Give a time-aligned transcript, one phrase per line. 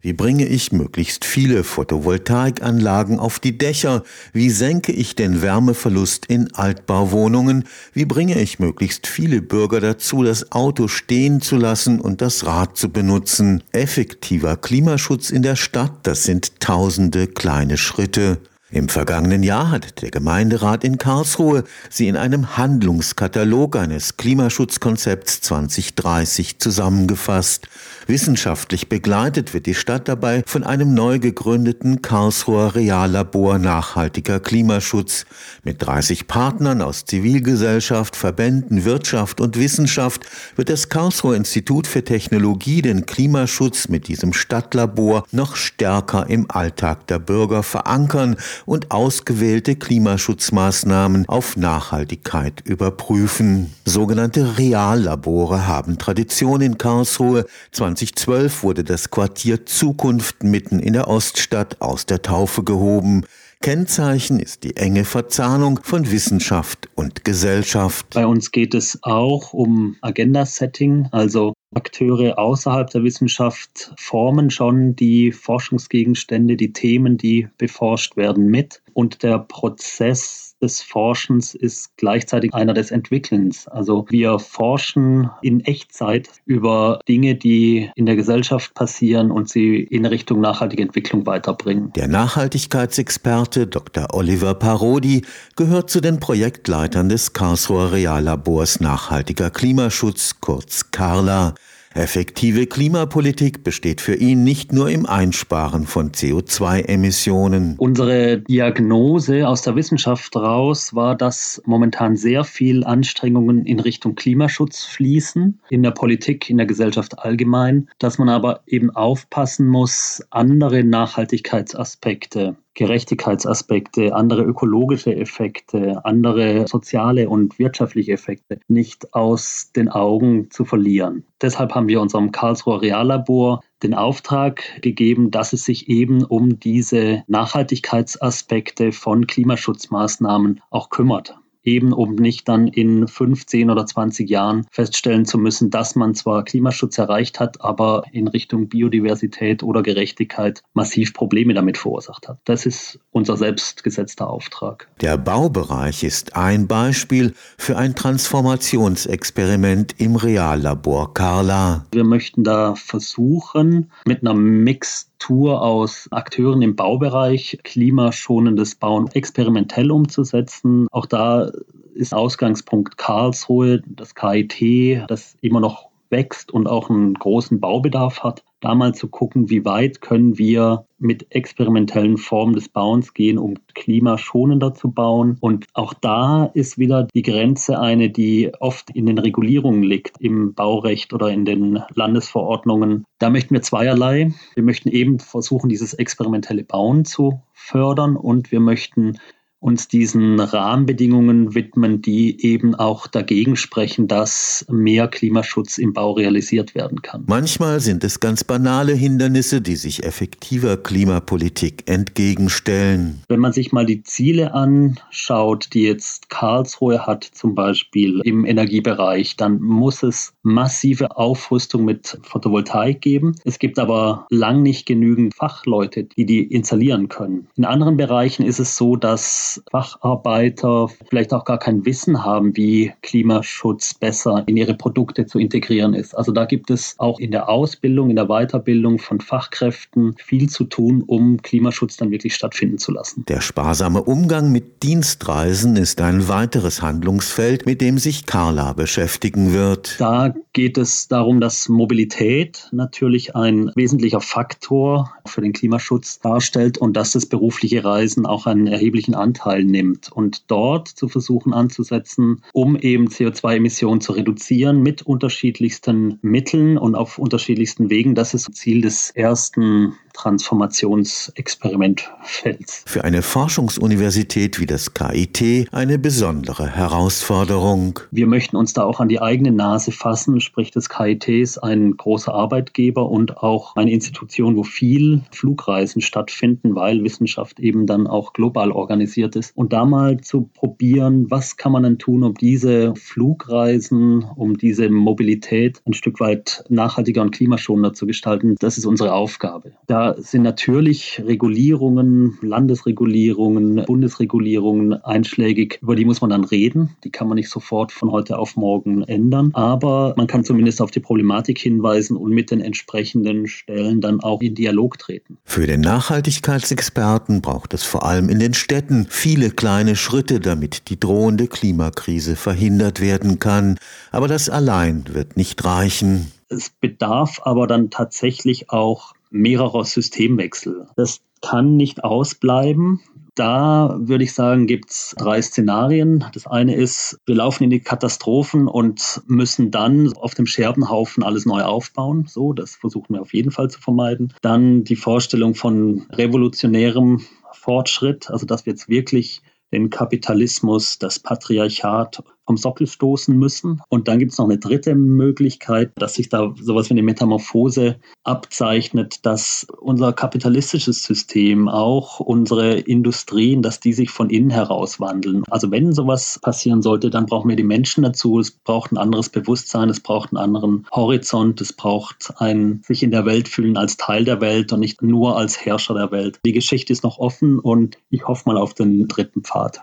[0.00, 4.04] Wie bringe ich möglichst viele Photovoltaikanlagen auf die Dächer?
[4.32, 7.64] Wie senke ich den Wärmeverlust in Altbauwohnungen?
[7.94, 12.76] Wie bringe ich möglichst viele Bürger dazu, das Auto stehen zu lassen und das Rad
[12.76, 13.64] zu benutzen?
[13.72, 18.38] Effektiver Klimaschutz in der Stadt, das sind tausende kleine Schritte.
[18.70, 26.58] Im vergangenen Jahr hat der Gemeinderat in Karlsruhe sie in einem Handlungskatalog eines Klimaschutzkonzepts 2030
[26.58, 27.66] zusammengefasst.
[28.06, 35.24] Wissenschaftlich begleitet wird die Stadt dabei von einem neu gegründeten Karlsruher Reallabor nachhaltiger Klimaschutz.
[35.64, 40.26] Mit 30 Partnern aus Zivilgesellschaft, Verbänden, Wirtschaft und Wissenschaft
[40.56, 47.06] wird das Karlsruher Institut für Technologie den Klimaschutz mit diesem Stadtlabor noch stärker im Alltag
[47.06, 48.36] der Bürger verankern
[48.66, 53.72] und ausgewählte Klimaschutzmaßnahmen auf Nachhaltigkeit überprüfen.
[53.84, 57.46] Sogenannte Reallabore haben Tradition in Karlsruhe.
[57.72, 63.24] 2012 wurde das Quartier Zukunft mitten in der Oststadt aus der Taufe gehoben.
[63.60, 68.14] Kennzeichen ist die enge Verzahnung von Wissenschaft und Gesellschaft.
[68.14, 75.32] Bei uns geht es auch um Agenda-Setting, also Akteure außerhalb der Wissenschaft formen schon die
[75.32, 78.80] Forschungsgegenstände, die Themen, die beforscht werden, mit.
[78.94, 83.68] Und der Prozess des Forschens ist gleichzeitig einer des Entwickelns.
[83.68, 90.04] Also wir forschen in Echtzeit über Dinge, die in der Gesellschaft passieren und sie in
[90.04, 91.92] Richtung nachhaltige Entwicklung weiterbringen.
[91.94, 94.08] Der Nachhaltigkeitsexperte Dr.
[94.12, 95.24] Oliver Parodi
[95.56, 101.54] gehört zu den Projektleitern des Karlsruher Reallabors Nachhaltiger Klimaschutz, kurz Carla.
[101.98, 107.74] Effektive Klimapolitik besteht für ihn nicht nur im Einsparen von CO2-Emissionen.
[107.76, 114.84] Unsere Diagnose aus der Wissenschaft raus war, dass momentan sehr viel Anstrengungen in Richtung Klimaschutz
[114.84, 120.84] fließen, in der Politik, in der Gesellschaft allgemein, dass man aber eben aufpassen muss, andere
[120.84, 130.64] Nachhaltigkeitsaspekte Gerechtigkeitsaspekte, andere ökologische Effekte, andere soziale und wirtschaftliche Effekte nicht aus den Augen zu
[130.64, 131.24] verlieren.
[131.42, 137.24] Deshalb haben wir unserem Karlsruher Reallabor den Auftrag gegeben, dass es sich eben um diese
[137.26, 141.36] Nachhaltigkeitsaspekte von Klimaschutzmaßnahmen auch kümmert
[141.68, 146.44] eben um nicht dann in 15 oder 20 Jahren feststellen zu müssen, dass man zwar
[146.44, 152.38] Klimaschutz erreicht hat, aber in Richtung Biodiversität oder Gerechtigkeit massiv Probleme damit verursacht hat.
[152.44, 154.88] Das ist unser selbstgesetzter Auftrag.
[155.00, 161.84] Der Baubereich ist ein Beispiel für ein Transformationsexperiment im Reallabor Carla.
[161.92, 169.90] Wir möchten da versuchen, mit einer Mix Tour aus Akteuren im Baubereich klimaschonendes Bauen experimentell
[169.90, 170.86] umzusetzen.
[170.90, 171.50] Auch da
[171.94, 178.42] ist Ausgangspunkt Karlsruhe, das KIT, das immer noch wächst und auch einen großen Baubedarf hat
[178.60, 183.54] da mal zu gucken, wie weit können wir mit experimentellen Formen des Bauens gehen, um
[183.74, 185.36] klimaschonender zu bauen.
[185.40, 190.54] Und auch da ist wieder die Grenze eine, die oft in den Regulierungen liegt, im
[190.54, 193.04] Baurecht oder in den Landesverordnungen.
[193.18, 194.32] Da möchten wir zweierlei.
[194.54, 199.18] Wir möchten eben versuchen, dieses experimentelle Bauen zu fördern und wir möchten
[199.60, 206.74] uns diesen Rahmenbedingungen widmen, die eben auch dagegen sprechen, dass mehr Klimaschutz im Bau realisiert
[206.74, 207.24] werden kann.
[207.26, 213.22] Manchmal sind es ganz banale Hindernisse, die sich effektiver Klimapolitik entgegenstellen.
[213.28, 219.36] Wenn man sich mal die Ziele anschaut, die jetzt Karlsruhe hat, zum Beispiel im Energiebereich,
[219.36, 223.34] dann muss es massive Aufrüstung mit Photovoltaik geben.
[223.44, 227.48] Es gibt aber lang nicht genügend Fachleute, die die installieren können.
[227.56, 232.92] In anderen Bereichen ist es so, dass Facharbeiter vielleicht auch gar kein Wissen haben, wie
[233.02, 236.14] Klimaschutz besser in ihre Produkte zu integrieren ist.
[236.16, 240.64] Also da gibt es auch in der Ausbildung, in der Weiterbildung von Fachkräften viel zu
[240.64, 243.24] tun, um Klimaschutz dann wirklich stattfinden zu lassen.
[243.28, 249.96] Der sparsame Umgang mit Dienstreisen ist ein weiteres Handlungsfeld, mit dem sich Carla beschäftigen wird.
[249.98, 256.96] Da geht es darum, dass Mobilität natürlich ein wesentlicher Faktor für den Klimaschutz darstellt und
[256.96, 262.42] dass das berufliche Reisen auch einen erheblichen Anteil Anteil nimmt und dort zu versuchen anzusetzen,
[262.52, 268.14] um eben CO2-Emissionen zu reduzieren mit unterschiedlichsten Mitteln und auf unterschiedlichsten Wegen.
[268.14, 272.82] Das ist Ziel des ersten Transformationsexperimentfelds.
[272.86, 278.00] Für eine Forschungsuniversität wie das KIT eine besondere Herausforderung.
[278.10, 281.96] Wir möchten uns da auch an die eigene Nase fassen, sprich das KIT ist ein
[281.96, 288.32] großer Arbeitgeber und auch eine Institution, wo viel Flugreisen stattfinden, weil Wissenschaft eben dann auch
[288.32, 289.56] global organisiert ist.
[289.56, 294.90] Und da mal zu probieren, was kann man denn tun, um diese Flugreisen, um diese
[294.90, 299.74] Mobilität ein Stück weit nachhaltiger und klimaschonender zu gestalten, das ist unsere Aufgabe.
[300.08, 306.96] Da sind natürlich Regulierungen, Landesregulierungen, Bundesregulierungen einschlägig, über die muss man dann reden.
[307.04, 310.90] Die kann man nicht sofort von heute auf morgen ändern, aber man kann zumindest auf
[310.90, 315.36] die Problematik hinweisen und mit den entsprechenden Stellen dann auch in Dialog treten.
[315.44, 320.98] Für den Nachhaltigkeitsexperten braucht es vor allem in den Städten viele kleine Schritte, damit die
[320.98, 323.78] drohende Klimakrise verhindert werden kann.
[324.10, 326.32] Aber das allein wird nicht reichen.
[326.48, 330.86] Es bedarf aber dann tatsächlich auch mehrerer Systemwechsel.
[330.96, 333.00] Das kann nicht ausbleiben.
[333.34, 336.24] Da würde ich sagen, gibt es drei Szenarien.
[336.34, 341.46] Das eine ist, wir laufen in die Katastrophen und müssen dann auf dem Scherbenhaufen alles
[341.46, 342.26] neu aufbauen.
[342.28, 344.34] So, das versuchen wir auf jeden Fall zu vermeiden.
[344.42, 347.20] Dann die Vorstellung von revolutionärem
[347.52, 349.40] Fortschritt, also dass wir jetzt wirklich
[349.72, 353.82] den Kapitalismus, das Patriarchat vom Sockel stoßen müssen.
[353.90, 357.96] Und dann gibt es noch eine dritte Möglichkeit, dass sich da sowas wie eine Metamorphose
[358.24, 365.42] abzeichnet, dass unser kapitalistisches System, auch unsere Industrien, dass die sich von innen heraus wandeln.
[365.50, 368.40] Also wenn sowas passieren sollte, dann brauchen wir die Menschen dazu.
[368.40, 373.10] Es braucht ein anderes Bewusstsein, es braucht einen anderen Horizont, es braucht ein sich in
[373.10, 376.40] der Welt fühlen als Teil der Welt und nicht nur als Herrscher der Welt.
[376.46, 379.82] Die Geschichte ist noch offen und ich hoffe mal auf den dritten Pfad.